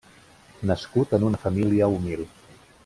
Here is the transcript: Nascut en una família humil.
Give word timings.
Nascut 0.69 1.13
en 1.19 1.27
una 1.29 1.43
família 1.47 1.93
humil. 1.97 2.29